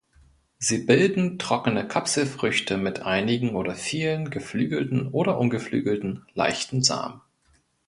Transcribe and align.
Sie 0.57 0.79
bilden 0.79 1.37
trockene 1.37 1.87
Kapselfrüchte 1.87 2.75
mit 2.77 3.01
einigen 3.03 3.55
oder 3.55 3.75
vielen, 3.75 4.31
geflügelten 4.31 5.09
oder 5.09 5.37
ungeflügelten, 5.37 6.25
leichten 6.33 6.81
Samen. 6.81 7.21